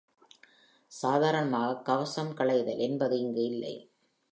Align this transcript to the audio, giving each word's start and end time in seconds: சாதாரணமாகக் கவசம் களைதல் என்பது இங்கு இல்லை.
சாதாரணமாகக் 0.91 1.85
கவசம் 1.85 2.33
களைதல் 2.33 2.77
என்பது 2.77 3.19
இங்கு 3.19 3.43
இல்லை. 3.43 3.75